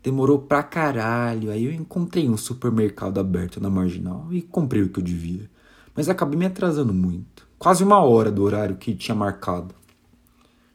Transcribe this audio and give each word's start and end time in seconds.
Demorou 0.03 0.39
pra 0.39 0.63
caralho, 0.63 1.51
aí 1.51 1.67
eu 1.67 1.73
encontrei 1.75 2.27
um 2.27 2.39
supermercado 2.39 3.21
aberto 3.21 3.61
na 3.61 3.69
marginal 3.69 4.29
e 4.31 4.41
comprei 4.41 4.81
o 4.81 4.89
que 4.89 4.99
eu 4.99 5.05
devia. 5.05 5.51
Mas 5.95 6.09
acabei 6.09 6.39
me 6.39 6.47
atrasando 6.47 6.95
muito, 6.95 7.47
quase 7.59 7.85
uma 7.85 8.03
hora 8.03 8.33
do 8.33 8.43
horário 8.43 8.77
que 8.77 8.95
tinha 8.95 9.15
marcado. 9.15 9.75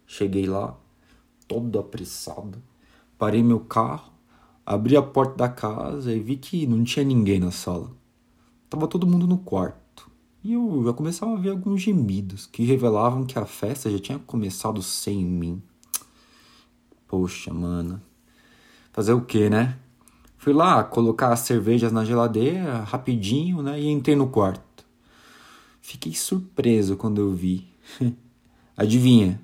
Cheguei 0.06 0.46
lá, 0.46 0.78
todo 1.48 1.80
apressado, 1.80 2.69
parei 3.20 3.44
meu 3.44 3.60
carro, 3.60 4.14
abri 4.66 4.96
a 4.96 5.02
porta 5.02 5.36
da 5.36 5.50
casa 5.50 6.14
e 6.14 6.20
vi 6.22 6.38
que 6.38 6.66
não 6.66 6.86
tinha 6.86 7.04
ninguém 7.04 7.38
na 7.38 7.52
sala. 7.52 7.92
Tava 8.70 8.88
todo 8.88 9.06
mundo 9.06 9.28
no 9.28 9.38
quarto. 9.38 10.10
E 10.42 10.54
eu 10.54 10.82
já 10.86 10.94
começava 10.94 11.34
a 11.34 11.40
ver 11.40 11.50
alguns 11.50 11.82
gemidos 11.82 12.46
que 12.46 12.64
revelavam 12.64 13.26
que 13.26 13.38
a 13.38 13.46
festa 13.46 13.92
já 13.92 14.00
tinha 14.00 14.20
começado 14.20 14.82
sem 14.82 15.26
mim. 15.26 15.62
Poxa, 17.06 17.54
mano. 17.54 18.02
Fazer 18.94 19.12
o 19.12 19.22
que, 19.22 19.50
né? 19.50 19.78
Fui 20.38 20.54
lá 20.54 20.82
colocar 20.82 21.34
as 21.34 21.42
cervejas 21.42 21.92
na 21.92 22.06
geladeira 22.06 22.84
rapidinho, 22.84 23.62
né? 23.62 23.78
E 23.78 23.90
entrei 23.90 24.16
no 24.16 24.30
quarto. 24.30 24.86
Fiquei 25.82 26.14
surpreso 26.14 26.96
quando 26.96 27.20
eu 27.20 27.34
vi. 27.34 27.68
Adivinha? 28.78 29.42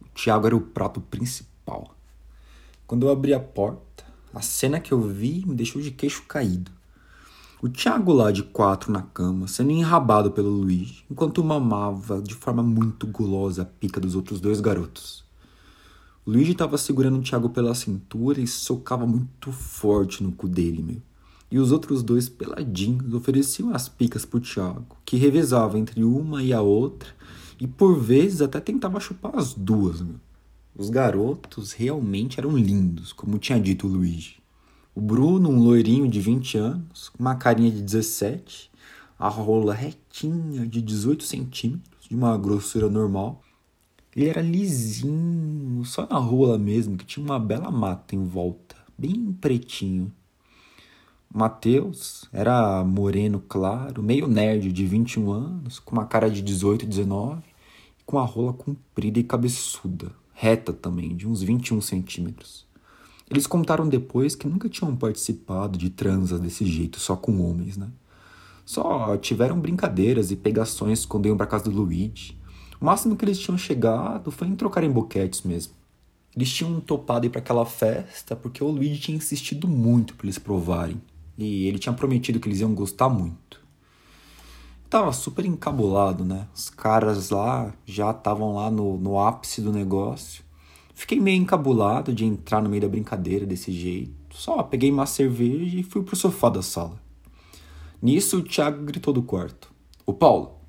O 0.00 0.08
Thiago 0.08 0.48
era 0.48 0.56
o 0.56 0.60
prato 0.60 1.00
principal. 1.00 1.93
Quando 2.86 3.06
eu 3.06 3.12
abri 3.12 3.32
a 3.32 3.40
porta, 3.40 4.04
a 4.34 4.42
cena 4.42 4.78
que 4.78 4.92
eu 4.92 5.00
vi 5.00 5.42
me 5.46 5.54
deixou 5.54 5.80
de 5.80 5.90
queixo 5.90 6.24
caído. 6.28 6.70
O 7.62 7.68
Thiago 7.68 8.12
lá 8.12 8.30
de 8.30 8.42
quatro 8.42 8.92
na 8.92 9.00
cama, 9.00 9.48
sendo 9.48 9.70
enrabado 9.70 10.30
pelo 10.32 10.50
Luiz, 10.50 11.02
enquanto 11.10 11.42
mamava 11.42 12.20
de 12.20 12.34
forma 12.34 12.62
muito 12.62 13.06
gulosa 13.06 13.62
a 13.62 13.64
pica 13.64 13.98
dos 13.98 14.14
outros 14.14 14.38
dois 14.38 14.60
garotos. 14.60 15.24
O 16.26 16.30
Luigi 16.30 16.52
estava 16.52 16.76
segurando 16.76 17.18
o 17.18 17.22
Thiago 17.22 17.48
pela 17.48 17.74
cintura 17.74 18.38
e 18.38 18.46
socava 18.46 19.06
muito 19.06 19.50
forte 19.50 20.22
no 20.22 20.32
cu 20.32 20.46
dele, 20.46 20.82
meu. 20.82 21.02
E 21.50 21.58
os 21.58 21.72
outros 21.72 22.02
dois 22.02 22.28
peladinhos 22.28 23.14
ofereciam 23.14 23.74
as 23.74 23.88
picas 23.88 24.26
pro 24.26 24.40
Thiago, 24.40 24.96
que 25.06 25.16
revezava 25.16 25.78
entre 25.78 26.04
uma 26.04 26.42
e 26.42 26.52
a 26.52 26.60
outra, 26.60 27.08
e 27.58 27.66
por 27.66 27.98
vezes 27.98 28.42
até 28.42 28.60
tentava 28.60 29.00
chupar 29.00 29.34
as 29.36 29.54
duas, 29.54 30.02
meu. 30.02 30.16
Os 30.76 30.90
garotos 30.90 31.72
realmente 31.72 32.40
eram 32.40 32.56
lindos, 32.56 33.12
como 33.12 33.38
tinha 33.38 33.60
dito 33.60 33.86
o 33.86 33.90
Luigi. 33.90 34.42
O 34.92 35.00
Bruno, 35.00 35.48
um 35.48 35.62
loirinho 35.62 36.08
de 36.08 36.20
20 36.20 36.58
anos, 36.58 37.12
uma 37.16 37.36
carinha 37.36 37.70
de 37.70 37.80
17, 37.80 38.72
a 39.16 39.28
rola 39.28 39.72
retinha 39.72 40.66
de 40.66 40.82
18 40.82 41.22
centímetros, 41.22 42.08
de 42.08 42.16
uma 42.16 42.36
grossura 42.36 42.90
normal. 42.90 43.40
Ele 44.16 44.28
era 44.28 44.42
lisinho, 44.42 45.84
só 45.84 46.08
na 46.08 46.18
rola 46.18 46.58
mesmo, 46.58 46.96
que 46.96 47.06
tinha 47.06 47.24
uma 47.24 47.38
bela 47.38 47.70
mata 47.70 48.16
em 48.16 48.24
volta, 48.24 48.74
bem 48.98 49.32
pretinho. 49.32 50.12
Matheus 51.32 52.28
era 52.32 52.82
moreno 52.82 53.38
claro, 53.38 54.02
meio 54.02 54.26
nerd 54.26 54.72
de 54.72 54.86
21 54.86 55.30
anos, 55.30 55.78
com 55.78 55.92
uma 55.92 56.06
cara 56.06 56.28
de 56.28 56.42
18, 56.42 56.84
19, 56.84 57.42
com 58.04 58.18
a 58.18 58.24
rola 58.24 58.52
comprida 58.52 59.20
e 59.20 59.24
cabeçuda, 59.24 60.10
reta 60.34 60.72
também, 60.72 61.16
de 61.16 61.26
uns 61.26 61.42
21 61.42 61.80
centímetros. 61.80 62.66
Eles 63.30 63.46
contaram 63.46 63.88
depois 63.88 64.34
que 64.34 64.46
nunca 64.46 64.68
tinham 64.68 64.94
participado 64.94 65.78
de 65.78 65.88
transas 65.88 66.40
desse 66.40 66.66
jeito, 66.66 67.00
só 67.00 67.16
com 67.16 67.40
homens, 67.40 67.76
né? 67.76 67.88
Só 68.66 69.16
tiveram 69.16 69.58
brincadeiras 69.58 70.30
e 70.30 70.36
pegações 70.36 71.06
quando 71.06 71.26
iam 71.26 71.36
pra 71.36 71.46
casa 71.46 71.64
do 71.64 71.70
Luigi. 71.70 72.36
O 72.80 72.84
máximo 72.84 73.16
que 73.16 73.24
eles 73.24 73.38
tinham 73.38 73.56
chegado 73.56 74.30
foi 74.30 74.48
em 74.48 74.56
trocar 74.56 74.84
em 74.84 74.90
boquetes 74.90 75.42
mesmo. 75.42 75.72
Eles 76.36 76.50
tinham 76.50 76.80
topado 76.80 77.26
ir 77.26 77.30
para 77.30 77.38
aquela 77.38 77.64
festa 77.64 78.34
porque 78.34 78.62
o 78.62 78.68
Luigi 78.68 79.00
tinha 79.00 79.16
insistido 79.16 79.68
muito 79.68 80.14
para 80.14 80.26
eles 80.26 80.38
provarem. 80.38 81.00
E 81.38 81.66
ele 81.66 81.78
tinha 81.78 81.92
prometido 81.92 82.40
que 82.40 82.48
eles 82.48 82.60
iam 82.60 82.74
gostar 82.74 83.08
muito. 83.08 83.63
Tava 84.94 85.12
super 85.12 85.44
encabulado, 85.44 86.24
né? 86.24 86.46
Os 86.54 86.70
caras 86.70 87.30
lá 87.30 87.74
já 87.84 88.12
estavam 88.12 88.54
lá 88.54 88.70
no, 88.70 88.96
no 88.96 89.18
ápice 89.18 89.60
do 89.60 89.72
negócio. 89.72 90.44
Fiquei 90.94 91.18
meio 91.18 91.42
encabulado 91.42 92.14
de 92.14 92.24
entrar 92.24 92.62
no 92.62 92.68
meio 92.68 92.82
da 92.82 92.88
brincadeira 92.88 93.44
desse 93.44 93.72
jeito. 93.72 94.12
Só 94.30 94.62
peguei 94.62 94.92
uma 94.92 95.04
cerveja 95.04 95.80
e 95.80 95.82
fui 95.82 96.04
pro 96.04 96.14
sofá 96.14 96.48
da 96.48 96.62
sala. 96.62 96.96
Nisso 98.00 98.38
o 98.38 98.42
Thiago 98.44 98.84
gritou 98.84 99.12
do 99.12 99.20
quarto: 99.20 99.72
Ô 100.06 100.14
Paulo, 100.14 100.60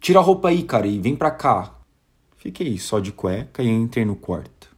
tira 0.00 0.18
a 0.18 0.22
roupa 0.22 0.48
aí, 0.48 0.64
cara, 0.64 0.88
e 0.88 0.98
vem 0.98 1.14
pra 1.14 1.30
cá. 1.30 1.78
Fiquei 2.38 2.76
só 2.76 2.98
de 2.98 3.12
cueca 3.12 3.62
e 3.62 3.68
entrei 3.68 4.04
no 4.04 4.16
quarto. 4.16 4.68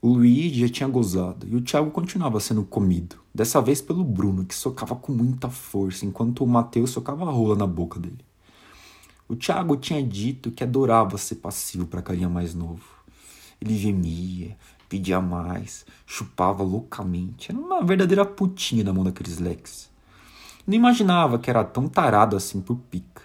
O 0.00 0.10
Luigi 0.10 0.60
já 0.60 0.72
tinha 0.72 0.88
gozado 0.88 1.44
e 1.48 1.56
o 1.56 1.60
Thiago 1.60 1.90
continuava 1.90 2.38
sendo 2.38 2.62
comido, 2.62 3.16
dessa 3.34 3.60
vez 3.60 3.80
pelo 3.80 4.04
Bruno, 4.04 4.44
que 4.44 4.54
socava 4.54 4.94
com 4.94 5.12
muita 5.12 5.48
força, 5.48 6.04
enquanto 6.04 6.44
o 6.44 6.46
Matheus 6.46 6.90
socava 6.90 7.26
a 7.26 7.30
rola 7.30 7.56
na 7.56 7.66
boca 7.66 7.98
dele. 7.98 8.24
O 9.28 9.34
Thiago 9.36 9.76
tinha 9.76 10.02
dito 10.02 10.50
que 10.50 10.62
adorava 10.62 11.16
ser 11.16 11.36
passivo 11.36 11.86
para 11.86 12.02
carinha 12.02 12.28
mais 12.28 12.54
novo. 12.54 12.84
Ele 13.60 13.78
gemia, 13.78 14.56
pedia 14.88 15.20
mais, 15.20 15.86
chupava 16.04 16.62
loucamente. 16.62 17.50
Era 17.50 17.58
uma 17.58 17.82
verdadeira 17.82 18.26
putinha 18.26 18.84
na 18.84 18.92
mão 18.92 19.04
daqueles 19.04 19.38
leques. 19.38 19.88
Não 20.66 20.74
imaginava 20.74 21.38
que 21.38 21.48
era 21.48 21.64
tão 21.64 21.88
tarado 21.88 22.36
assim 22.36 22.60
por 22.60 22.76
pica. 22.76 23.22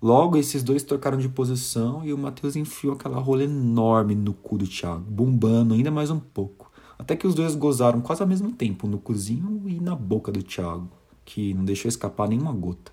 Logo, 0.00 0.36
esses 0.36 0.62
dois 0.62 0.82
trocaram 0.82 1.18
de 1.18 1.28
posição 1.28 2.04
e 2.04 2.12
o 2.12 2.18
Matheus 2.18 2.54
enfiou 2.54 2.94
aquela 2.94 3.18
rola 3.18 3.42
enorme 3.42 4.14
no 4.14 4.32
cu 4.32 4.58
do 4.58 4.66
Thiago, 4.66 5.10
bombando 5.10 5.74
ainda 5.74 5.90
mais 5.90 6.10
um 6.10 6.20
pouco. 6.20 6.65
Até 6.98 7.14
que 7.14 7.26
os 7.26 7.34
dois 7.34 7.54
gozaram 7.54 8.00
quase 8.00 8.22
ao 8.22 8.28
mesmo 8.28 8.52
tempo, 8.52 8.86
no 8.86 8.98
cozinho 8.98 9.62
e 9.66 9.80
na 9.80 9.94
boca 9.94 10.32
do 10.32 10.42
Thiago, 10.42 10.90
que 11.24 11.52
não 11.54 11.64
deixou 11.64 11.88
escapar 11.88 12.28
nenhuma 12.28 12.52
gota. 12.52 12.92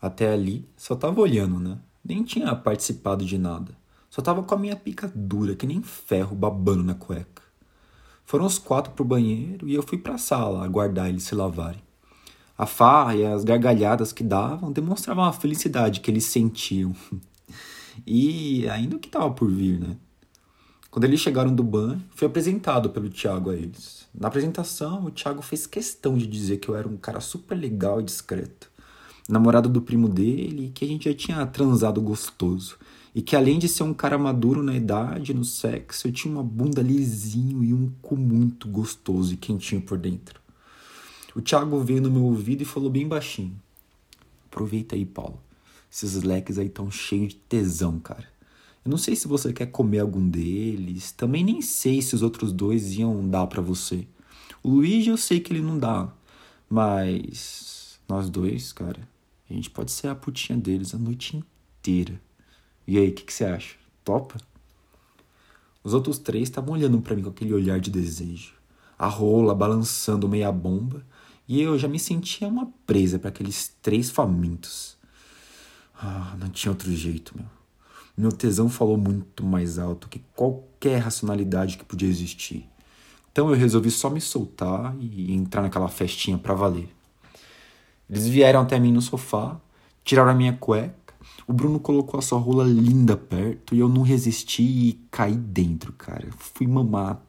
Até 0.00 0.32
ali, 0.32 0.68
só 0.76 0.94
tava 0.94 1.20
olhando, 1.20 1.58
né? 1.58 1.78
Nem 2.04 2.22
tinha 2.22 2.54
participado 2.54 3.24
de 3.24 3.38
nada. 3.38 3.74
Só 4.10 4.20
tava 4.20 4.42
com 4.42 4.54
a 4.54 4.58
minha 4.58 4.76
pica 4.76 5.10
dura, 5.14 5.56
que 5.56 5.66
nem 5.66 5.82
ferro, 5.82 6.36
babando 6.36 6.84
na 6.84 6.94
cueca. 6.94 7.42
Foram 8.26 8.44
os 8.44 8.58
quatro 8.58 8.92
pro 8.92 9.04
banheiro 9.04 9.68
e 9.68 9.74
eu 9.74 9.82
fui 9.82 9.98
pra 9.98 10.18
sala 10.18 10.64
aguardar 10.64 11.08
eles 11.08 11.24
se 11.24 11.34
lavarem. 11.34 11.82
A 12.56 12.66
farra 12.66 13.16
e 13.16 13.24
as 13.24 13.42
gargalhadas 13.42 14.12
que 14.12 14.22
davam 14.22 14.70
demonstravam 14.70 15.24
a 15.24 15.32
felicidade 15.32 16.00
que 16.00 16.10
eles 16.10 16.24
sentiam. 16.24 16.94
E 18.04 18.68
ainda 18.70 18.96
o 18.96 18.98
que 18.98 19.06
estava 19.06 19.30
por 19.30 19.48
vir, 19.48 19.78
né? 19.78 19.96
Quando 20.94 21.06
eles 21.06 21.18
chegaram 21.18 21.52
do 21.52 21.64
banho, 21.64 22.00
fui 22.14 22.24
apresentado 22.24 22.88
pelo 22.88 23.10
Thiago 23.10 23.50
a 23.50 23.56
eles. 23.56 24.06
Na 24.14 24.28
apresentação, 24.28 25.04
o 25.04 25.10
Thiago 25.10 25.42
fez 25.42 25.66
questão 25.66 26.16
de 26.16 26.24
dizer 26.24 26.58
que 26.58 26.68
eu 26.68 26.76
era 26.76 26.86
um 26.86 26.96
cara 26.96 27.18
super 27.18 27.56
legal 27.56 28.00
e 28.00 28.04
discreto. 28.04 28.70
Namorado 29.28 29.68
do 29.68 29.82
primo 29.82 30.08
dele, 30.08 30.70
que 30.72 30.84
a 30.84 30.86
gente 30.86 31.10
já 31.10 31.16
tinha 31.16 31.44
transado 31.46 32.00
gostoso. 32.00 32.78
E 33.12 33.20
que 33.20 33.34
além 33.34 33.58
de 33.58 33.66
ser 33.66 33.82
um 33.82 33.92
cara 33.92 34.16
maduro 34.16 34.62
na 34.62 34.76
idade 34.76 35.32
e 35.32 35.34
no 35.34 35.44
sexo, 35.44 36.06
eu 36.06 36.12
tinha 36.12 36.32
uma 36.32 36.44
bunda 36.44 36.80
lisinho 36.80 37.64
e 37.64 37.74
um 37.74 37.90
cu 38.00 38.16
muito 38.16 38.68
gostoso 38.68 39.34
e 39.34 39.36
quentinho 39.36 39.82
por 39.82 39.98
dentro. 39.98 40.40
O 41.34 41.42
Thiago 41.42 41.76
veio 41.80 42.02
no 42.02 42.10
meu 42.12 42.22
ouvido 42.22 42.62
e 42.62 42.64
falou 42.64 42.88
bem 42.88 43.08
baixinho: 43.08 43.60
Aproveita 44.46 44.94
aí, 44.94 45.04
Paulo. 45.04 45.40
Esses 45.90 46.22
leques 46.22 46.56
aí 46.56 46.68
tão 46.68 46.88
cheios 46.88 47.30
de 47.30 47.40
tesão, 47.48 47.98
cara. 47.98 48.32
Eu 48.84 48.90
não 48.90 48.98
sei 48.98 49.16
se 49.16 49.26
você 49.26 49.52
quer 49.52 49.66
comer 49.66 50.00
algum 50.00 50.28
deles. 50.28 51.10
Também 51.12 51.42
nem 51.42 51.62
sei 51.62 52.02
se 52.02 52.14
os 52.14 52.22
outros 52.22 52.52
dois 52.52 52.92
iam 52.92 53.26
dar 53.28 53.46
para 53.46 53.62
você. 53.62 54.06
O 54.62 54.70
Luigi 54.70 55.08
eu 55.08 55.16
sei 55.16 55.40
que 55.40 55.52
ele 55.52 55.62
não 55.62 55.78
dá. 55.78 56.12
Mas 56.68 57.98
nós 58.08 58.28
dois, 58.28 58.72
cara, 58.72 59.08
a 59.48 59.54
gente 59.54 59.70
pode 59.70 59.90
ser 59.90 60.08
a 60.08 60.14
putinha 60.14 60.58
deles 60.58 60.94
a 60.94 60.98
noite 60.98 61.36
inteira. 61.36 62.20
E 62.86 62.98
aí, 62.98 63.08
o 63.08 63.14
que, 63.14 63.24
que 63.24 63.32
você 63.32 63.44
acha? 63.44 63.76
Topa? 64.04 64.38
Os 65.82 65.94
outros 65.94 66.18
três 66.18 66.44
estavam 66.44 66.74
olhando 66.74 67.00
para 67.00 67.16
mim 67.16 67.22
com 67.22 67.30
aquele 67.30 67.54
olhar 67.54 67.80
de 67.80 67.90
desejo. 67.90 68.52
A 68.98 69.06
rola 69.06 69.54
balançando 69.54 70.28
meia 70.28 70.52
bomba. 70.52 71.04
E 71.46 71.60
eu 71.60 71.78
já 71.78 71.88
me 71.88 71.98
sentia 71.98 72.48
uma 72.48 72.66
presa 72.86 73.18
para 73.18 73.28
aqueles 73.28 73.74
três 73.82 74.10
famintos. 74.10 74.96
Ah, 75.94 76.36
não 76.38 76.48
tinha 76.48 76.72
outro 76.72 76.90
jeito, 76.94 77.36
meu. 77.36 77.46
Meu 78.16 78.30
tesão 78.30 78.68
falou 78.68 78.96
muito 78.96 79.44
mais 79.44 79.78
alto 79.78 80.08
que 80.08 80.20
qualquer 80.34 80.98
racionalidade 80.98 81.76
que 81.76 81.84
podia 81.84 82.08
existir. 82.08 82.68
Então 83.32 83.50
eu 83.50 83.56
resolvi 83.56 83.90
só 83.90 84.08
me 84.08 84.20
soltar 84.20 84.94
e 85.00 85.34
entrar 85.34 85.62
naquela 85.62 85.88
festinha 85.88 86.38
para 86.38 86.54
valer. 86.54 86.88
Eles 88.08 88.28
vieram 88.28 88.60
até 88.60 88.78
mim 88.78 88.92
no 88.92 89.02
sofá, 89.02 89.60
tiraram 90.04 90.30
a 90.30 90.34
minha 90.34 90.52
cueca. 90.52 91.14
O 91.46 91.52
Bruno 91.52 91.80
colocou 91.80 92.18
a 92.18 92.22
sua 92.22 92.38
rola 92.38 92.62
linda 92.62 93.16
perto 93.16 93.74
e 93.74 93.80
eu 93.80 93.88
não 93.88 94.02
resisti 94.02 94.62
e 94.62 94.92
caí 95.10 95.34
dentro, 95.34 95.92
cara. 95.92 96.28
Fui 96.36 96.66
mamar. 96.66 97.20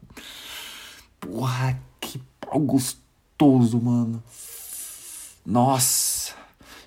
Porra, 1.19 1.81
que 1.99 2.21
pau 2.39 2.59
gostoso, 2.59 3.81
mano. 3.81 4.21
Nossa. 5.43 6.44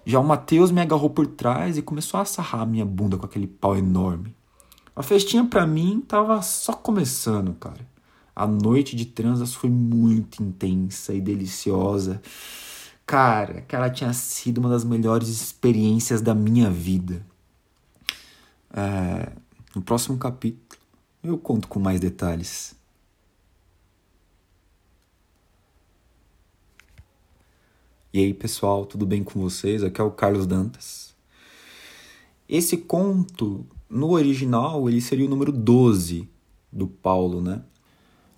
Já 0.09 0.19
o 0.19 0.25
Matheus 0.25 0.71
me 0.71 0.81
agarrou 0.81 1.11
por 1.11 1.27
trás 1.27 1.77
e 1.77 1.83
começou 1.83 2.19
a 2.19 2.25
sarrar 2.25 2.63
a 2.63 2.67
minha 2.67 2.87
bunda 2.87 3.19
com 3.19 3.27
aquele 3.27 3.47
pau 3.47 3.77
enorme. 3.77 4.35
A 4.97 5.03
festinha 5.03 5.45
para 5.45 5.67
mim 5.67 6.01
tava 6.01 6.41
só 6.41 6.73
começando, 6.73 7.53
cara. 7.53 7.87
A 8.35 8.47
noite 8.47 8.97
de 8.97 9.05
transas 9.05 9.53
foi 9.53 9.69
muito 9.69 10.43
intensa 10.43 11.13
e 11.13 11.21
deliciosa. 11.21 12.23
Cara, 13.05 13.61
que 13.61 13.77
ela 13.77 13.91
tinha 13.91 14.11
sido 14.15 14.57
uma 14.57 14.71
das 14.71 14.83
melhores 14.83 15.29
experiências 15.29 16.23
da 16.23 16.35
minha 16.35 16.71
vida. 16.71 17.23
É, 18.73 19.31
no 19.75 19.83
próximo 19.83 20.17
capítulo 20.17 20.81
eu 21.23 21.37
conto 21.37 21.69
com 21.69 21.79
mais 21.79 22.01
detalhes. 22.01 22.75
E 28.11 28.21
aí, 28.21 28.33
pessoal, 28.33 28.87
tudo 28.87 29.05
bem 29.05 29.23
com 29.23 29.39
vocês? 29.39 29.83
Aqui 29.83 30.01
é 30.01 30.05
o 30.05 30.11
Carlos 30.11 30.47
Dantas. 30.47 31.15
Esse 32.49 32.79
conto, 32.79 33.67
no 33.87 34.13
original, 34.13 34.89
ele 34.89 34.99
seria 35.03 35.27
o 35.27 35.29
número 35.29 35.53
12 35.53 36.27
do 36.73 36.87
Paulo, 36.87 37.43
né? 37.43 37.63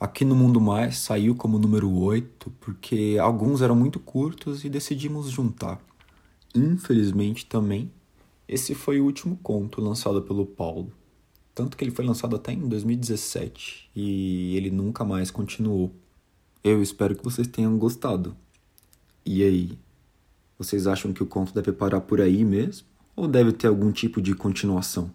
Aqui 0.01 0.25
no 0.25 0.35
Mundo 0.35 0.61
Mais 0.61 0.99
saiu 0.99 1.37
como 1.37 1.57
número 1.57 1.89
8, 1.89 2.51
porque 2.59 3.17
alguns 3.23 3.63
eram 3.63 3.77
muito 3.77 4.01
curtos 4.01 4.65
e 4.65 4.69
decidimos 4.69 5.31
juntar. 5.31 5.81
Infelizmente 6.53 7.47
também, 7.47 7.93
esse 8.49 8.75
foi 8.75 9.01
o 9.01 9.05
último 9.05 9.39
conto 9.41 9.81
lançado 9.81 10.21
pelo 10.21 10.45
Paulo. 10.45 10.93
Tanto 11.55 11.77
que 11.77 11.85
ele 11.85 11.93
foi 11.93 12.05
lançado 12.05 12.35
até 12.35 12.53
em 12.53 12.67
2017 12.67 13.89
e 13.95 14.57
ele 14.57 14.73
nunca 14.73 15.05
mais 15.05 15.31
continuou. 15.31 15.93
Eu 16.65 16.83
espero 16.83 17.15
que 17.15 17.23
vocês 17.23 17.47
tenham 17.47 17.79
gostado. 17.79 18.37
E 19.25 19.43
aí? 19.43 19.79
Vocês 20.59 20.87
acham 20.87 21.13
que 21.13 21.23
o 21.23 21.27
conto 21.27 21.55
deve 21.55 21.73
parar 21.73 22.01
por 22.01 22.21
aí 22.21 22.45
mesmo? 22.45 22.87
Ou 23.17 23.27
deve 23.27 23.53
ter 23.53 23.67
algum 23.67 23.93
tipo 23.93 24.21
de 24.21 24.35
continuação? 24.35 25.13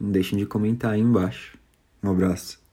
Não 0.00 0.10
deixem 0.10 0.38
de 0.38 0.46
comentar 0.46 0.92
aí 0.92 1.00
embaixo. 1.00 1.58
Um 2.02 2.10
abraço. 2.10 2.65